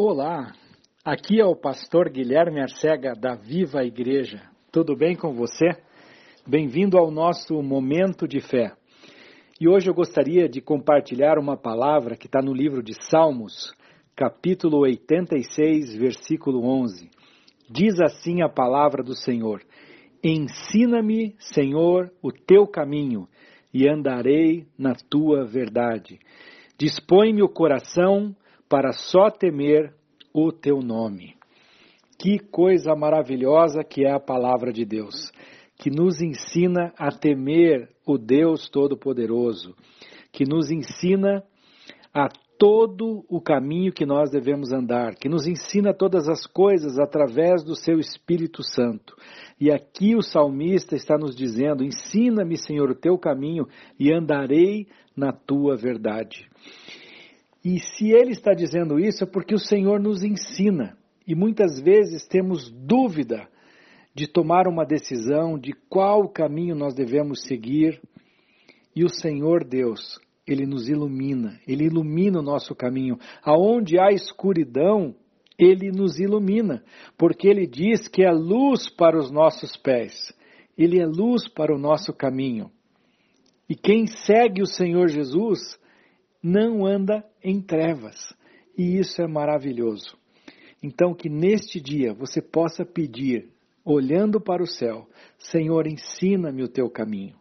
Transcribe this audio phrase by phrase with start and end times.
[0.00, 0.54] Olá,
[1.04, 4.40] aqui é o pastor Guilherme Arcega da Viva Igreja.
[4.70, 5.70] Tudo bem com você?
[6.46, 8.74] Bem-vindo ao nosso momento de fé.
[9.60, 13.74] E hoje eu gostaria de compartilhar uma palavra que está no livro de Salmos,
[14.14, 17.10] capítulo 86, versículo 11.
[17.68, 19.64] Diz assim a palavra do Senhor:
[20.22, 23.26] Ensina-me, Senhor, o teu caminho,
[23.74, 26.20] e andarei na tua verdade.
[26.78, 28.32] Dispõe-me o coração
[28.68, 29.94] para só temer
[30.32, 31.34] o teu nome.
[32.18, 35.32] Que coisa maravilhosa que é a palavra de Deus,
[35.76, 39.74] que nos ensina a temer o Deus Todo-Poderoso,
[40.32, 41.44] que nos ensina
[42.12, 47.62] a todo o caminho que nós devemos andar, que nos ensina todas as coisas através
[47.62, 49.14] do seu Espírito Santo.
[49.60, 55.32] E aqui o salmista está nos dizendo: Ensina-me, Senhor, o teu caminho e andarei na
[55.32, 56.48] tua verdade.
[57.68, 60.96] E se ele está dizendo isso é porque o Senhor nos ensina.
[61.26, 63.46] E muitas vezes temos dúvida
[64.14, 68.00] de tomar uma decisão de qual caminho nós devemos seguir.
[68.96, 73.18] E o Senhor Deus, ele nos ilumina, ele ilumina o nosso caminho.
[73.42, 75.14] Aonde há escuridão,
[75.58, 76.82] ele nos ilumina,
[77.18, 80.32] porque ele diz que é luz para os nossos pés,
[80.74, 82.70] ele é luz para o nosso caminho.
[83.68, 85.78] E quem segue o Senhor Jesus
[86.42, 88.34] não anda em trevas.
[88.76, 90.16] E isso é maravilhoso.
[90.82, 93.48] Então, que neste dia você possa pedir,
[93.84, 95.08] olhando para o céu:
[95.38, 97.36] Senhor, ensina-me o teu caminho,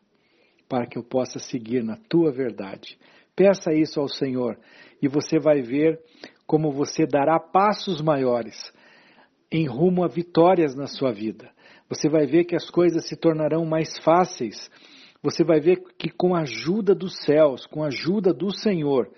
[0.67, 2.98] para que eu possa seguir na tua verdade.
[3.36, 4.58] Peça isso ao Senhor
[5.00, 6.00] e você vai ver
[6.48, 8.73] como você dará passos maiores
[9.52, 11.52] em rumo a vitórias na sua vida.
[11.89, 14.70] Você vai ver que as coisas se tornarão mais fáceis.
[15.22, 19.09] Você vai ver que com a ajuda dos céus, com a ajuda do Senhor,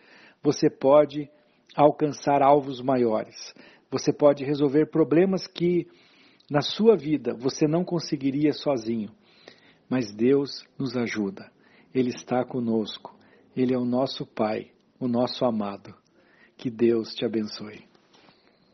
[0.41, 1.29] você pode
[1.75, 3.53] alcançar alvos maiores.
[3.91, 5.87] Você pode resolver problemas que
[6.49, 9.11] na sua vida você não conseguiria sozinho.
[9.89, 11.51] Mas Deus nos ajuda.
[11.93, 13.17] Ele está conosco.
[13.55, 15.93] Ele é o nosso Pai, o nosso amado.
[16.55, 17.88] Que Deus te abençoe.